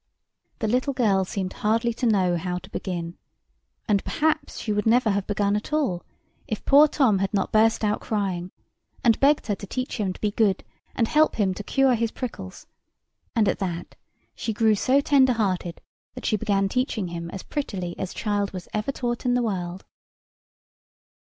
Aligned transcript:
The 0.57 0.67
little 0.67 0.93
girl 0.93 1.25
seemed 1.25 1.53
hardly 1.61 1.93
to 1.93 2.07
know 2.07 2.35
how 2.35 2.57
to 2.57 2.69
begin; 2.71 3.19
and 3.87 4.03
perhaps 4.03 4.57
she 4.57 4.73
would 4.73 4.87
never 4.87 5.11
have 5.11 5.27
begun 5.27 5.55
at 5.55 5.71
all 5.71 6.03
if 6.47 6.65
poor 6.65 6.87
Tom 6.87 7.19
had 7.19 7.31
not 7.35 7.51
burst 7.51 7.83
out 7.83 8.01
crying, 8.01 8.49
and 9.03 9.19
begged 9.19 9.45
her 9.45 9.53
to 9.53 9.67
teach 9.67 9.97
him 9.97 10.11
to 10.11 10.19
be 10.19 10.31
good 10.31 10.63
and 10.95 11.07
help 11.07 11.35
him 11.35 11.53
to 11.53 11.63
cure 11.63 11.93
his 11.93 12.09
prickles; 12.09 12.65
and 13.35 13.47
at 13.47 13.59
that 13.59 13.95
she 14.33 14.53
grew 14.53 14.73
so 14.73 15.01
tender 15.01 15.33
hearted 15.33 15.81
that 16.15 16.25
she 16.25 16.35
began 16.35 16.67
teaching 16.67 17.09
him 17.09 17.29
as 17.29 17.43
prettily 17.43 17.91
as 17.99 18.09
ever 18.09 18.17
child 18.17 18.51
was 18.53 18.67
taught 18.95 19.23
in 19.23 19.35
the 19.35 19.43
world. 19.43 19.85